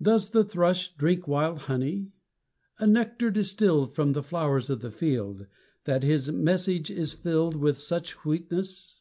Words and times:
Does 0.00 0.30
the 0.30 0.44
thrush 0.44 0.94
drink 0.94 1.26
wild 1.26 1.62
honey? 1.62 2.12
a 2.78 2.86
nectar 2.86 3.28
distilled 3.32 3.92
From 3.92 4.12
the 4.12 4.22
flowers 4.22 4.70
of 4.70 4.82
the 4.82 4.92
field, 4.92 5.48
that 5.82 6.04
his 6.04 6.30
message 6.30 6.92
is 6.92 7.12
filled 7.12 7.56
With 7.56 7.76
such 7.76 8.10
sweetness? 8.10 8.88